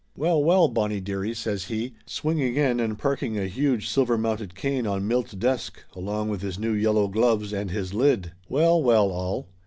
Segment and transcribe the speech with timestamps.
[0.17, 4.87] "Well, well, Bonnie dearie!" says he, swinging in and parking a huge silver mounted cane
[4.87, 8.31] on Milt's desk along with his new yellow gloves and his lid.
[8.49, 9.49] "Well, well, all!